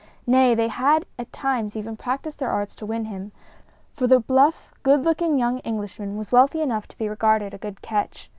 [0.25, 3.31] Nay, they had at times even practiced their arts to win him,
[3.93, 7.83] for the bluff, good looking young Englishman was wealthy enough to be regarded a good
[7.83, 8.27] catch.